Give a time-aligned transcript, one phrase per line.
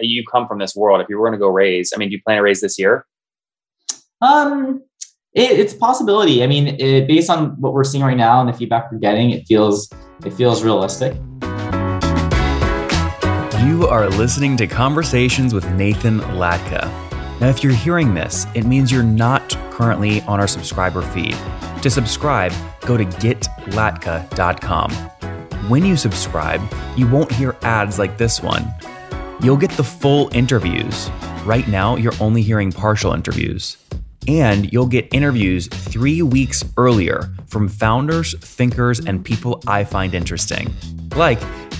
[0.00, 1.00] you come from this world.
[1.00, 2.78] If you were going to go raise, I mean, do you plan to raise this
[2.78, 3.06] year?
[4.20, 4.82] Um,
[5.34, 6.42] it, it's a possibility.
[6.42, 9.30] I mean, it, based on what we're seeing right now and the feedback we're getting,
[9.30, 9.90] it feels
[10.24, 11.14] it feels realistic.
[13.64, 16.84] You are listening to Conversations with Nathan Latka.
[17.40, 21.36] Now, if you're hearing this, it means you're not currently on our subscriber feed.
[21.82, 22.52] To subscribe,
[22.82, 24.92] go to getlatka.com.
[25.68, 26.62] When you subscribe,
[26.96, 28.72] you won't hear ads like this one.
[29.40, 31.10] You'll get the full interviews.
[31.44, 33.76] Right now, you're only hearing partial interviews.
[34.26, 40.72] And you'll get interviews three weeks earlier from founders, thinkers, and people I find interesting.
[41.14, 41.40] Like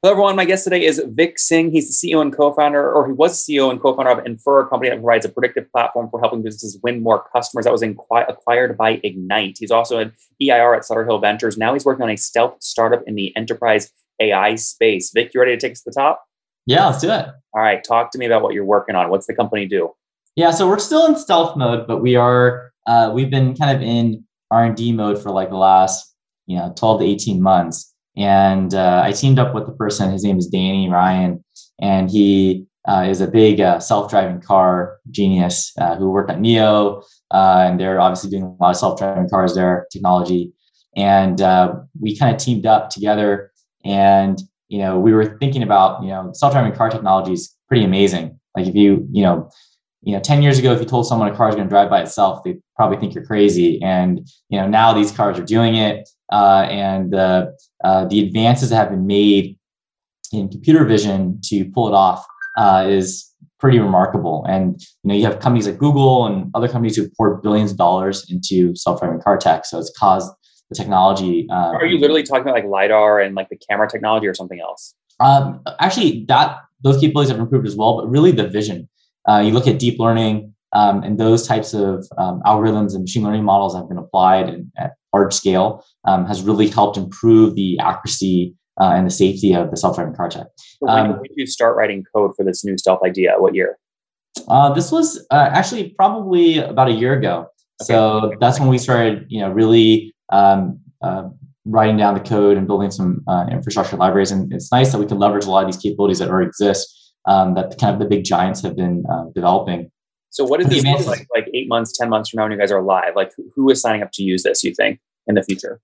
[0.00, 0.36] Hello, everyone.
[0.36, 1.72] My guest today is Vik Singh.
[1.72, 4.68] He's the CEO and co-founder, or he was the CEO and co-founder of Infer, a
[4.68, 7.64] company that provides a predictive platform for helping businesses win more customers.
[7.64, 9.56] That was acquired by Ignite.
[9.58, 11.58] He's also an EIR at Sutter Hill Ventures.
[11.58, 15.10] Now he's working on a stealth startup in the enterprise AI space.
[15.10, 16.24] Vik, you ready to take us to the top?
[16.64, 17.26] Yeah, let's do it.
[17.52, 19.10] All right, talk to me about what you're working on.
[19.10, 19.90] What's the company do?
[20.36, 23.82] Yeah, so we're still in stealth mode, but we are uh, we've been kind of
[23.82, 26.14] in R and D mode for like the last
[26.46, 27.96] you know 12 to 18 months.
[28.18, 30.10] And uh, I teamed up with the person.
[30.10, 31.44] His name is Danny Ryan,
[31.80, 37.02] and he uh, is a big uh, self-driving car genius uh, who worked at Neo,
[37.30, 40.52] uh, and they're obviously doing a lot of self-driving cars there, technology.
[40.96, 43.52] And uh, we kind of teamed up together,
[43.84, 48.38] and you know, we were thinking about you know, self-driving car technology is pretty amazing.
[48.56, 49.48] Like if you you know,
[50.02, 51.90] you know, 10 years ago, if you told someone a car is going to drive
[51.90, 53.80] by itself, they probably think you're crazy.
[53.82, 56.08] And, you know, now these cars are doing it.
[56.30, 59.56] Uh, and the, uh, the advances that have been made
[60.32, 62.24] in computer vision to pull it off
[62.56, 64.44] uh, is pretty remarkable.
[64.48, 67.76] And, you know, you have companies like Google and other companies who poured billions of
[67.76, 69.64] dollars into self-driving car tech.
[69.66, 70.32] So it's caused
[70.68, 71.46] the technology.
[71.50, 74.60] Um, are you literally talking about like LiDAR and like the camera technology or something
[74.60, 74.94] else?
[75.18, 78.88] Um, actually, that those capabilities have improved as well, but really the vision.
[79.28, 83.22] Uh, you look at deep learning um, and those types of um, algorithms and machine
[83.22, 88.54] learning models have been applied at large scale um, has really helped improve the accuracy
[88.80, 90.46] uh, and the safety of the self-driving car tech.
[90.80, 93.34] When um, did you start writing code for this new stealth idea?
[93.38, 93.78] What year?
[94.46, 97.46] Uh, this was uh, actually probably about a year ago.
[97.82, 97.92] Okay.
[97.92, 101.28] So that's when we started, you know, really um, uh,
[101.64, 104.30] writing down the code and building some uh, infrastructure libraries.
[104.30, 107.14] And it's nice that we can leverage a lot of these capabilities that already exist
[107.26, 109.90] um, that kind of the big giants have been uh, developing.
[110.30, 112.58] So what is the look like, like eight months, 10 months from now when you
[112.58, 113.16] guys are live?
[113.16, 115.80] Like who is signing up to use this, you think, in the future?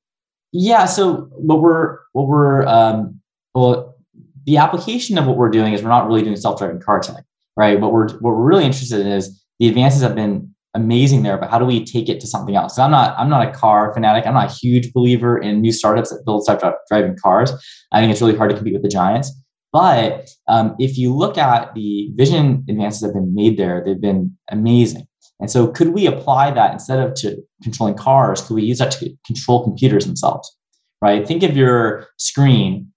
[0.52, 0.84] Yeah.
[0.84, 3.20] So what we're, what we're, um,
[3.54, 3.96] well,
[4.44, 7.24] the application of what we're doing is we're not really doing self-driving car tech,
[7.56, 7.80] right?
[7.80, 11.50] What we're, what we're really interested in is the advances have been amazing there, but
[11.50, 12.78] how do we take it to something else?
[12.78, 14.26] I'm not, I'm not a car fanatic.
[14.26, 17.52] I'm not a huge believer in new startups that build self-driving cars.
[17.92, 19.32] I think it's really hard to compete with the giants.
[19.74, 24.00] But um, if you look at the vision advances that have been made there, they've
[24.00, 25.08] been amazing.
[25.40, 28.40] And so, could we apply that instead of to controlling cars?
[28.40, 30.56] Could we use that to control computers themselves?
[31.02, 31.26] Right?
[31.26, 32.92] Think of your screen;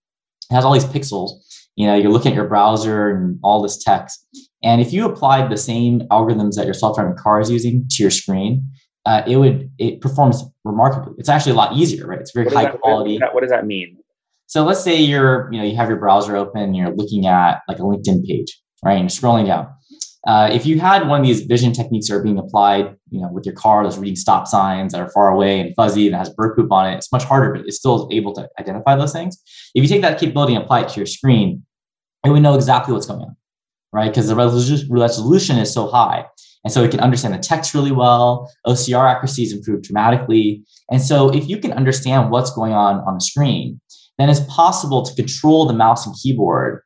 [0.52, 1.32] it has all these pixels.
[1.76, 4.24] You know, you're looking at your browser and all this text.
[4.62, 8.12] And if you applied the same algorithms that your self-driving car is using to your
[8.12, 8.70] screen,
[9.08, 11.16] uh, it would it performs remarkably.
[11.18, 12.20] It's actually a lot easier, right?
[12.20, 13.20] It's very high that, quality.
[13.32, 13.98] What does that mean?
[14.48, 17.62] So let's say you're, you know, you have your browser open, and you're looking at
[17.68, 18.94] like a LinkedIn page, right?
[18.94, 19.68] And you're scrolling down.
[20.26, 23.30] Uh, if you had one of these vision techniques that are being applied, you know,
[23.32, 26.30] with your car that's reading stop signs that are far away and fuzzy and has
[26.30, 29.42] bird poop on it, it's much harder, but it's still able to identify those things.
[29.74, 31.64] If you take that capability and apply it to your screen,
[32.26, 33.38] it would know exactly what's going on,
[33.94, 34.10] right?
[34.10, 36.26] Because the resolution is so high.
[36.66, 38.52] And so it can understand the text really well.
[38.66, 40.66] OCR accuracy is improved dramatically.
[40.92, 43.80] And so if you can understand what's going on on a screen,
[44.18, 46.82] then it's possible to control the mouse and keyboard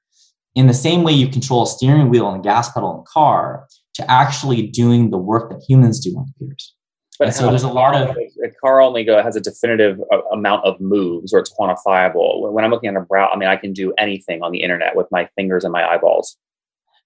[0.56, 3.04] in the same way you control a steering wheel and a gas pedal in a
[3.04, 6.76] car to actually doing the work that humans do on computers.
[7.20, 10.22] But And so there's a lot of a car only go has a definitive uh,
[10.34, 12.42] amount of moves or it's quantifiable.
[12.42, 14.62] When- When I'm looking at a browser, I mean, I can do anything on the
[14.64, 16.38] internet with my fingers and my eyeballs.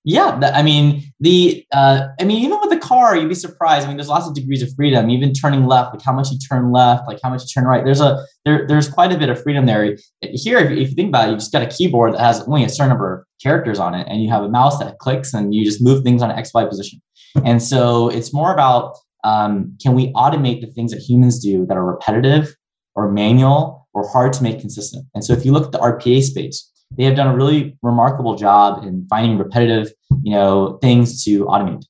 [0.07, 3.85] Yeah, I mean the uh, I mean even with the car, you'd be surprised.
[3.85, 5.09] I mean, there's lots of degrees of freedom.
[5.09, 7.83] Even turning left, like how much you turn left, like how much you turn right.
[7.83, 9.97] There's a there there's quite a bit of freedom there.
[10.21, 12.63] Here, if, if you think about it, you just got a keyboard that has only
[12.63, 15.55] a certain number of characters on it, and you have a mouse that clicks, and
[15.55, 17.01] you just move things on an X Y position.
[17.43, 21.75] And so it's more about um, can we automate the things that humans do that
[21.75, 22.55] are repetitive
[22.93, 25.05] or manual or hard to make consistent.
[25.15, 28.35] And so if you look at the RPA space, they have done a really remarkable
[28.35, 29.91] job in finding repetitive,
[30.23, 31.83] you know, things to automate.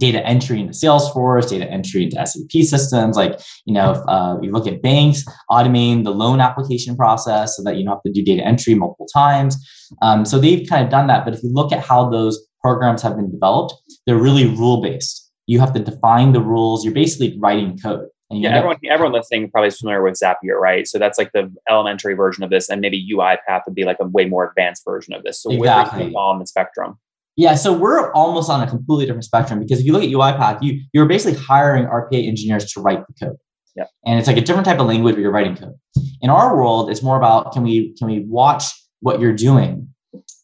[0.00, 3.16] Data entry into Salesforce, data entry into SAP systems.
[3.16, 7.62] Like, you know, if uh, you look at banks, automating the loan application process so
[7.62, 9.56] that you don't have to do data entry multiple times.
[10.00, 11.24] Um, so they've kind of done that.
[11.24, 13.74] But if you look at how those programs have been developed,
[14.06, 15.30] they're really rule based.
[15.46, 16.84] You have to define the rules.
[16.84, 18.06] You're basically writing code.
[18.32, 20.86] And Yeah, everyone, everyone listening probably is familiar with Zapier, right?
[20.86, 24.06] So that's like the elementary version of this, and maybe UiPath would be like a
[24.06, 25.42] way more advanced version of this.
[25.42, 26.06] So where Exactly.
[26.06, 26.98] you on the spectrum?
[27.36, 30.62] Yeah, so we're almost on a completely different spectrum because if you look at UiPath,
[30.62, 33.36] you you're basically hiring RPA engineers to write the code.
[33.74, 33.84] Yeah.
[34.04, 35.74] And it's like a different type of language, but you're writing code.
[36.20, 38.64] In our world, it's more about can we can we watch
[39.00, 39.88] what you're doing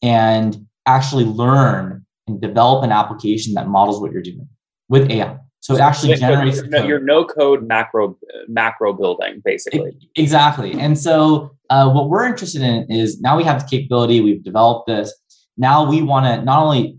[0.03, 4.49] and actually learn and develop an application that models what you're doing
[4.89, 5.37] with AI.
[5.69, 6.89] So it actually So generates your, no, code.
[6.89, 8.17] your no code macro
[8.49, 9.99] macro building, basically.
[10.17, 10.73] Exactly.
[10.73, 14.87] And so uh, what we're interested in is now we have the capability, we've developed
[14.87, 15.13] this.
[15.59, 16.99] Now we want to not only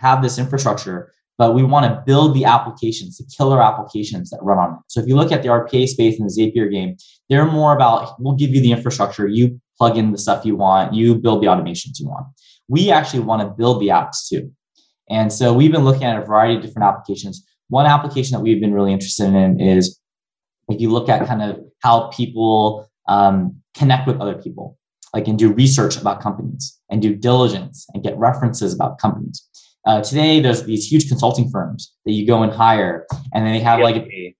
[0.00, 4.58] have this infrastructure, but we want to build the applications, the killer applications that run
[4.58, 4.80] on it.
[4.88, 6.98] So if you look at the RPA space in the Zapier game,
[7.30, 10.92] they're more about we'll give you the infrastructure, you plug in the stuff you want,
[10.92, 12.26] you build the automations you want.
[12.68, 14.52] We actually want to build the apps too.
[15.08, 17.46] And so we've been looking at a variety of different applications.
[17.70, 19.98] One application that we've been really interested in is
[20.68, 24.76] if you look at kind of how people um, connect with other people,
[25.14, 29.48] like and do research about companies and do diligence and get references about companies.
[29.86, 33.60] Uh, today, there's these huge consulting firms that you go and hire, and then they
[33.60, 34.34] have like a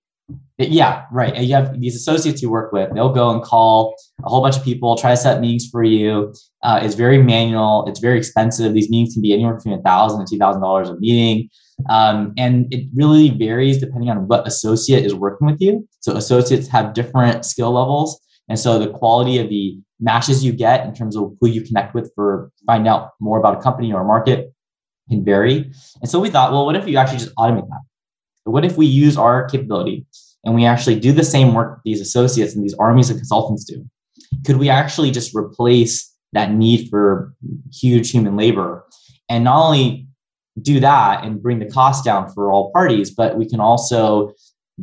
[0.57, 1.35] yeah, right.
[1.37, 2.93] You have these associates you work with.
[2.93, 6.33] They'll go and call a whole bunch of people, try to set meetings for you.
[6.61, 7.85] Uh, it's very manual.
[7.87, 8.73] It's very expensive.
[8.73, 11.49] These meetings can be anywhere between a thousand and two thousand dollars a meeting,
[11.89, 15.87] um, and it really varies depending on what associate is working with you.
[16.01, 20.85] So associates have different skill levels, and so the quality of the matches you get
[20.85, 24.01] in terms of who you connect with for find out more about a company or
[24.01, 24.53] a market
[25.09, 25.71] can vary.
[26.01, 27.81] And so we thought, well, what if you actually just automate that?
[28.43, 30.05] What if we use our capability
[30.43, 33.85] and we actually do the same work these associates and these armies of consultants do?
[34.45, 37.33] Could we actually just replace that need for
[37.71, 38.85] huge human labor
[39.29, 40.07] and not only
[40.61, 44.33] do that and bring the cost down for all parties, but we can also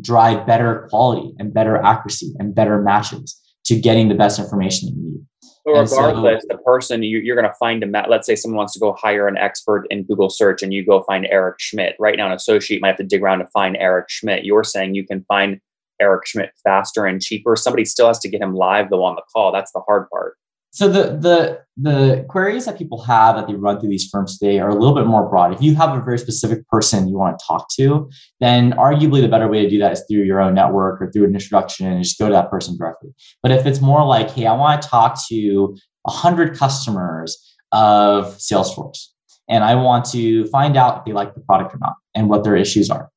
[0.00, 4.94] drive better quality and better accuracy and better matches to getting the best information that
[4.94, 5.26] you need.
[5.72, 8.08] But And so- regardless, the person you, you're going to find a mat.
[8.10, 11.02] Let's say someone wants to go hire an expert in Google search, and you go
[11.02, 11.96] find Eric Schmidt.
[11.98, 14.44] Right now, an associate might have to dig around to find Eric Schmidt.
[14.44, 15.60] You're saying you can find
[16.00, 17.56] Eric Schmidt faster and cheaper.
[17.56, 19.52] Somebody still has to get him live though on the call.
[19.52, 20.36] That's the hard part.
[20.70, 24.58] So the the the queries that people have that they run through these firms today
[24.58, 25.54] are a little bit more broad.
[25.54, 28.10] If you have a very specific person you want to talk to,
[28.40, 31.24] then arguably the better way to do that is through your own network or through
[31.24, 33.10] an introduction and just go to that person directly.
[33.42, 35.76] But if it's more like, hey, I want to talk to
[36.06, 37.36] hundred customers
[37.72, 39.08] of Salesforce,
[39.48, 42.44] and I want to find out if they like the product or not and what
[42.44, 43.10] their issues are.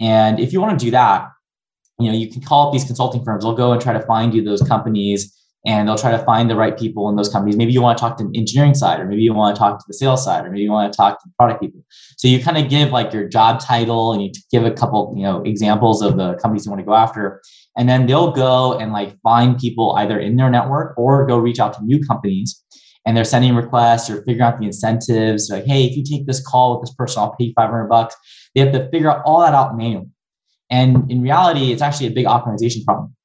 [0.00, 1.28] And if you want to do that,
[1.98, 3.44] you know, you can call up these consulting firms.
[3.44, 5.32] They'll go and try to find you those companies
[5.66, 7.56] and they'll try to find the right people in those companies.
[7.56, 9.80] Maybe you want to talk to the engineering side, or maybe you want to talk
[9.80, 11.84] to the sales side, or maybe you want to talk to product people.
[12.16, 15.24] So you kind of give like your job title and you give a couple, you
[15.24, 17.42] know, examples of the companies you want to go after.
[17.76, 21.58] And then they'll go and like find people either in their network or go reach
[21.58, 22.62] out to new companies.
[23.04, 25.50] And they're sending requests or figuring out the incentives.
[25.50, 28.14] Like, hey, if you take this call with this person, I'll pay you 500 bucks.
[28.54, 30.06] They have to figure out all that out manually.
[30.70, 33.15] And in reality, it's actually a big optimization problem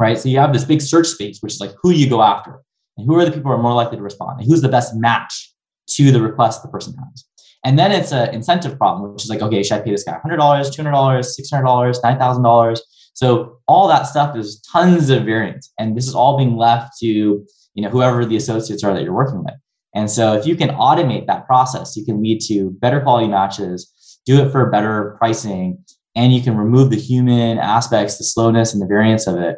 [0.00, 0.18] right?
[0.18, 2.60] So you have this big search space, which is like who you go after
[2.96, 4.96] and who are the people who are more likely to respond and who's the best
[4.96, 5.54] match
[5.90, 7.24] to the request the person has.
[7.64, 10.18] And then it's an incentive problem, which is like, okay, should I pay this guy
[10.24, 12.80] $100, $200, $600, $9,000?
[13.12, 15.70] So all that stuff is tons of variance.
[15.78, 19.12] And this is all being left to, you know, whoever the associates are that you're
[19.12, 19.54] working with.
[19.94, 24.18] And so if you can automate that process, you can lead to better quality matches,
[24.24, 25.84] do it for better pricing,
[26.16, 29.56] and you can remove the human aspects, the slowness and the variance of it,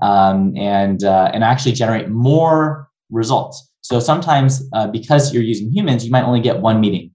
[0.00, 3.70] um, and uh, and actually generate more results.
[3.82, 7.10] So sometimes uh, because you're using humans, you might only get one meeting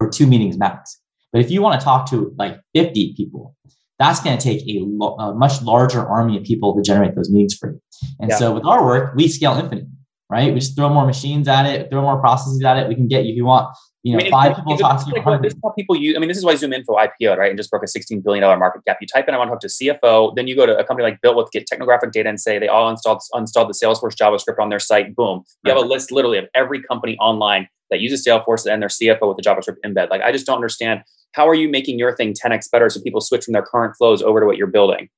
[0.00, 1.00] or two meetings max.
[1.32, 3.56] But if you want to talk to like 50 people,
[3.98, 7.30] that's going to take a, lo- a, much larger army of people to generate those
[7.30, 7.80] meetings for you.
[8.20, 8.36] And Yeah.
[8.36, 9.86] so with our work, we scale infinite,
[10.28, 10.52] right?
[10.52, 12.88] We just throw more machines at it, throw more processes at it.
[12.88, 13.68] We can get you if you want,
[14.02, 15.12] you know, I mean, five people talk to you.
[15.12, 15.42] like what- 100.
[15.44, 16.16] This is how people use.
[16.16, 17.50] I mean, this is why Zoom Info IPO'd, right?
[17.50, 18.98] And just broke a $16 billion market cap.
[19.00, 20.34] You type in, I want to talk to CFO.
[20.34, 22.68] Then you go to a company like Built with get technographic data and say they
[22.68, 25.14] all installed installed the Salesforce JavaScript on their site.
[25.14, 25.44] Boom.
[25.64, 29.28] You have a list literally of every company online that uses Salesforce and their CFO
[29.28, 30.10] with the JavaScript embed.
[30.10, 33.20] Like, I just don't understand how are you making your thing 10x better so people
[33.20, 35.08] switch from their current flows over to what you're building?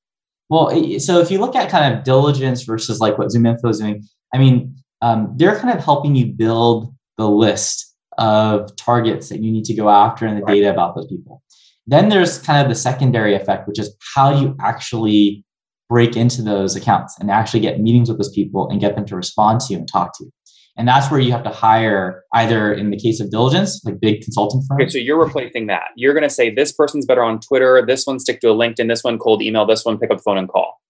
[0.50, 3.78] Well, so if you look at kind of diligence versus like what Zoom Info is
[3.78, 9.42] doing, I mean, um, they're kind of helping you build the list of targets that
[9.42, 10.54] you need to go after and the Right.
[10.54, 11.42] data about those people.
[11.86, 15.44] Then there's kind of the secondary effect, which is how you actually
[15.90, 19.16] break into those accounts and actually get meetings with those people and get them to
[19.16, 20.30] respond to you and talk to you.
[20.76, 24.22] And that's where you have to hire either in the case of diligence, like big
[24.22, 24.80] consulting firms.
[24.82, 25.84] Okay, so you're replacing that.
[25.94, 27.84] You're going to say this person's better on Twitter.
[27.86, 28.88] This one stick to a LinkedIn.
[28.88, 29.66] This one cold email.
[29.66, 30.80] This one pick up the phone and call.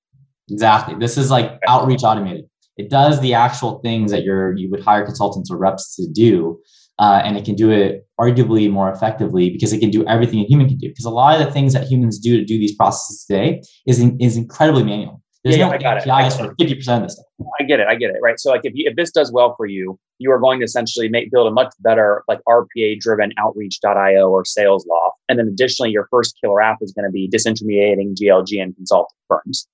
[0.51, 0.95] Exactly.
[0.95, 2.47] This is like outreach automated.
[2.77, 6.59] It does the actual things that you're you would hire consultants or reps to do,
[6.99, 10.45] uh, and it can do it arguably more effectively because it can do everything a
[10.45, 10.89] human can do.
[10.89, 13.99] Because a lot of the things that humans do to do these processes today is
[13.99, 15.21] in, is incredibly manual.
[15.43, 16.09] There's Yeah, no I got it.
[16.09, 17.49] APIs for fifty percent of this stuff.
[17.61, 17.87] I get it.
[17.87, 18.17] I get it.
[18.23, 18.41] Right.
[18.41, 21.09] So like if you, if this does well for you, you are going to essentially
[21.09, 25.19] make build a much better like RPA driven outreach.io or sales loft.
[25.29, 29.17] And then additionally, your first killer app is going to be disintermediating GLG and consulting
[29.29, 29.67] firms.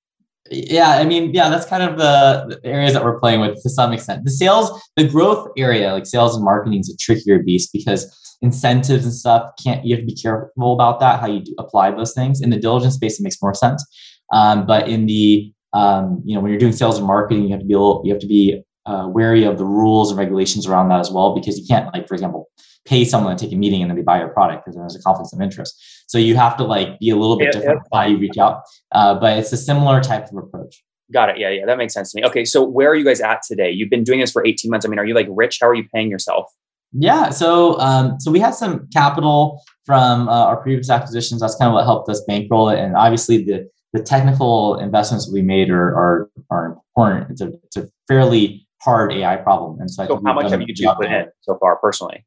[0.51, 3.71] Yeah, I mean, yeah, that's kind of the, the areas that we're playing with to
[3.71, 4.25] some extent.
[4.25, 9.05] The sales, the growth area, like sales and marketing, is a trickier beast because incentives
[9.05, 9.85] and stuff can't.
[9.85, 11.21] You have to be careful about that.
[11.21, 13.85] How you apply those things in the diligence space, it makes more sense.
[14.33, 17.61] Um, but in the um, you know, when you're doing sales and marketing, you have
[17.61, 20.67] to be a little, you have to be uh, wary of the rules and regulations
[20.67, 22.49] around that as well, because you can't, like, for example,
[22.87, 25.03] pay someone to take a meeting and then they buy your product because there's a
[25.03, 26.05] conflict of interest.
[26.07, 28.63] So you have to like be a little bit different how you reach out.
[28.93, 30.83] Uh, but it's a similar type of approach.
[31.13, 31.39] Got it.
[31.39, 31.51] Yeah.
[31.51, 31.67] Yeah.
[31.67, 32.27] That makes sense to me.
[32.27, 32.45] Okay.
[32.45, 33.71] So where are you guys at today?
[33.71, 34.87] You've been doing this for 18 months.
[34.87, 35.59] I mean, are you like rich?
[35.61, 36.47] How are you paying yourself?
[36.93, 41.41] Yeah, so um, so we had some capital from uh, our previous acquisitions.
[41.41, 45.43] That's kind of what helped us bankroll it, and obviously the the technical investments we
[45.43, 47.31] made are are, are important.
[47.31, 50.51] It's a it's a fairly hard AI problem, and so I So think how much
[50.51, 52.27] have you good two job put in so far personally?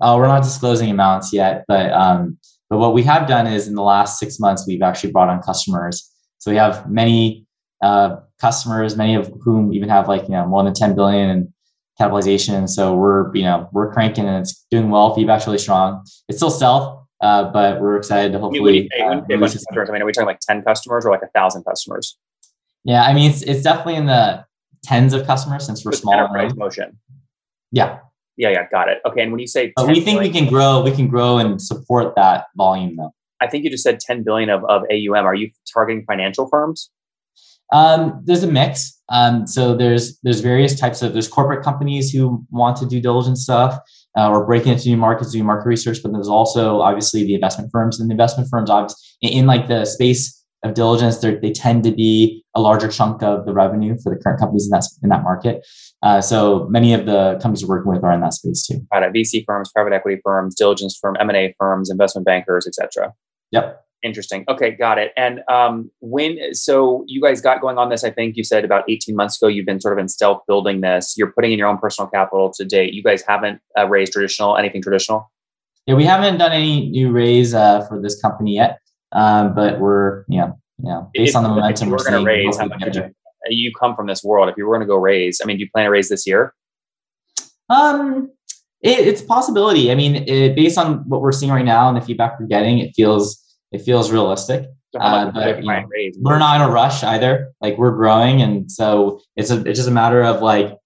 [0.00, 3.74] Uh, we're not disclosing amounts yet, but um, but what we have done is in
[3.74, 6.10] the last six months we've actually brought on customers.
[6.38, 7.46] So we have many
[7.82, 11.54] uh, customers, many of whom even have like you know more than 10 billion in
[11.98, 12.66] capitalization.
[12.66, 15.14] So we're you know we're cranking and it's doing well.
[15.14, 16.04] Feedback's really strong.
[16.28, 18.88] It's still stealth, uh, but we're excited to I mean, hopefully.
[18.92, 20.40] say, when uh, you say a bunch of customers, I mean, are we talking like
[20.40, 22.16] 10 customers or like a thousand customers?
[22.84, 24.44] Yeah, I mean it's it's definitely in the
[24.82, 26.14] tens of customers since we're small.
[26.14, 26.98] enterprise motion.
[27.72, 28.00] Yeah,
[28.36, 28.50] Yeah.
[28.50, 28.66] Yeah.
[28.70, 28.98] Got it.
[29.06, 29.22] Okay.
[29.22, 30.82] And when you say, 10 we think we can grow.
[30.82, 33.12] We can grow and support that volume though.
[33.40, 35.24] I think you just said 10 billion of, of AUM.
[35.26, 36.90] Are you targeting financial firms?
[37.72, 39.00] Um, there's a mix.
[39.10, 43.42] Um, so there's there's various types of there's corporate companies who want to do diligence
[43.42, 43.78] stuff
[44.16, 45.98] uh, or breaking into new markets, doing market research.
[46.02, 49.68] But there's also obviously the investment firms, and the investment firms, obviously, in, in like
[49.68, 53.96] the space of diligence, they they tend to be a larger chunk of the revenue
[54.02, 55.66] for the current companies in that in that market.
[56.04, 58.86] Uh, so many of the companies we're working with are in that space too.
[58.92, 59.12] Got it.
[59.14, 63.14] VC firms, private equity firms, diligence firm, M&A firms, investment bankers, etc.
[63.52, 63.80] Yep.
[64.02, 64.44] Interesting.
[64.46, 65.12] Okay, got it.
[65.16, 68.84] And um, when so you guys got going on this, I think you said about
[68.86, 69.48] 18 months ago.
[69.48, 71.14] You've been sort of in stealth building this.
[71.16, 72.92] You're putting in your own personal capital to date.
[72.92, 75.32] You guys haven't uh, raised traditional anything traditional.
[75.86, 78.78] Yeah, we haven't done any new raise uh, for this company yet,
[79.12, 82.12] um, but we're you know you know based If- on the momentum we're were going
[82.12, 83.14] to seeing, raise, how much we would you?
[83.48, 84.48] You come from this world.
[84.48, 86.26] If you were going to go raise, I mean, do you plan to raise this
[86.26, 86.54] year?
[87.68, 88.30] Um,
[88.82, 89.90] it, it's a possibility.
[89.90, 92.78] I mean, it, based on what we're seeing right now and the feedback we're getting,
[92.78, 93.40] it feels
[93.72, 94.68] it feels realistic.
[94.98, 95.88] Uh, but, you know,
[96.20, 97.52] we're not in a rush either.
[97.60, 100.76] Like we're growing, and so it's a it's just a matter of like,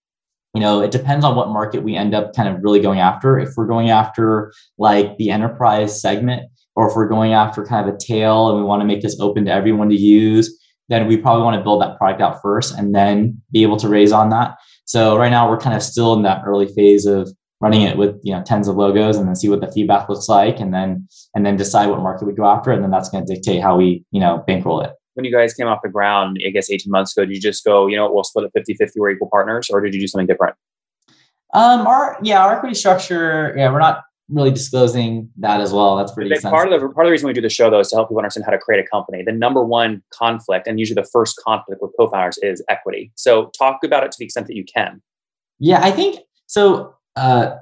[0.54, 3.38] you know, it depends on what market we end up kind of really going after.
[3.38, 7.94] If we're going after like the enterprise segment, or if we're going after kind of
[7.94, 10.58] a tail and we want to make this open to everyone to use,
[10.88, 13.88] then we probably want to build that product out first and then be able to
[13.88, 14.56] raise on that.
[14.84, 17.30] So right now we're kind of still in that early phase of
[17.60, 20.28] running it with you know tens of logos and then see what the feedback looks
[20.28, 23.26] like and then and then decide what market we go after and then that's going
[23.26, 26.38] to dictate how we you know bankroll it When you guys came off the ground,
[26.46, 28.74] I guess 18 months ago, did you just go, you know, we'll split it 50
[28.74, 30.54] 50, we're equal partners, or did you do something different?
[31.54, 36.12] um our yeah our equity structure yeah we're not really disclosing that as well that's
[36.12, 37.96] pretty part of the part of the reason we do the show though is to
[37.96, 39.22] help people understand how to create a company.
[39.22, 43.10] The number one conflict, and usually the first conflict with co-founders, is equity.
[43.14, 45.00] So talk about it to the extent that you can.
[45.58, 46.94] Yeah, I think so.
[47.16, 47.56] Uh,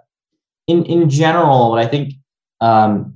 [0.66, 2.14] in in general, what I think
[2.60, 3.14] um,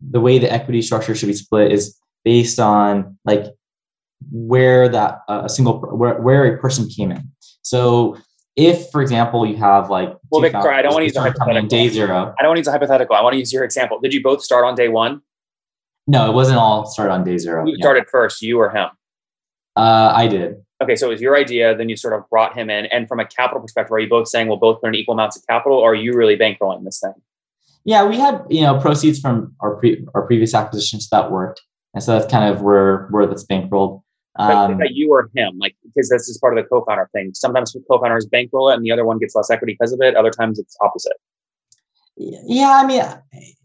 [0.00, 3.44] the way the equity structure should be split is based on like
[4.30, 7.30] where that uh, a single where, where a person came in.
[7.62, 8.16] So
[8.60, 11.68] if, for example, you have like well, Victor, I don't want to use a hypothetical.
[11.68, 12.34] Day zero.
[12.38, 13.16] I don't want to use a hypothetical.
[13.16, 13.98] I want to use your example.
[14.00, 15.22] Did you both start on day one?
[16.06, 17.64] No, it wasn't all started on day zero.
[17.64, 17.82] You yeah.
[17.82, 18.88] started first, you or him?
[19.76, 20.56] Uh, I did.
[20.82, 21.74] Okay, so it was your idea.
[21.74, 24.28] Then you sort of brought him in, and from a capital perspective, are you both
[24.28, 27.00] saying we'll both put in equal amounts of capital, or are you really bankrolling this
[27.00, 27.14] thing?
[27.84, 31.62] Yeah, we had you know proceeds from our pre- our previous acquisitions that worked,
[31.94, 34.02] and so that's kind of where where that's bankrolled.
[34.36, 37.32] Um, that you or him, like because this is part of the co-founder thing.
[37.34, 40.16] Sometimes co-founders bankroll it, and the other one gets less equity because of it.
[40.16, 41.16] Other times it's opposite.
[42.16, 43.02] Yeah, I mean,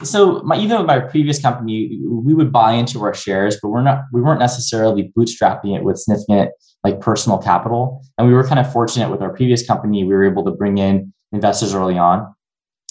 [0.04, 3.82] so my, even with my previous company, we would buy into our shares, but we're
[3.82, 6.52] not we weren't necessarily bootstrapping it with significant
[6.84, 8.02] like personal capital.
[8.18, 10.78] And we were kind of fortunate with our previous company, we were able to bring
[10.78, 12.34] in investors early on.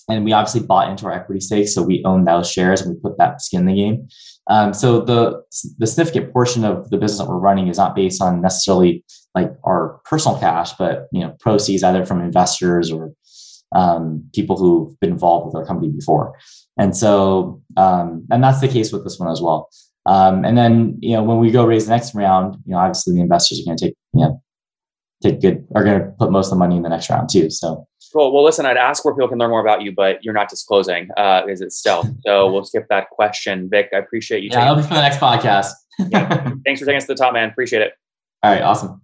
[0.08, 3.00] And we obviously bought into our equity stake, so we own those shares and we
[3.00, 4.08] put that skin in the game.
[4.48, 5.42] Um, so the
[5.78, 9.52] the significant portion of the business that we're running is not based on necessarily like
[9.64, 13.12] our personal cash, but you know proceeds either from investors or
[13.74, 16.38] um, people who've been involved with our company before.
[16.78, 19.68] And so, um, and that's the case with this one as well.
[20.06, 23.14] Um, and then, you know, when we go raise the next round, you know, obviously
[23.14, 24.42] the investors are going to take, you know,
[25.22, 27.50] take good, are going to put most of the money in the next round too.
[27.50, 28.32] So, cool.
[28.32, 31.08] Well, listen, I'd ask where people can learn more about you, but you're not disclosing.
[31.16, 32.08] Uh, is it stealth?
[32.24, 33.68] So we'll skip that question.
[33.68, 34.50] Vik, I appreciate you.
[34.52, 35.72] Yeah, that'll be for the next podcast.
[36.08, 36.52] yeah.
[36.64, 37.48] Thanks for taking us to the top, man.
[37.50, 37.92] Appreciate it.
[38.42, 38.62] All right.
[38.62, 39.02] Awesome.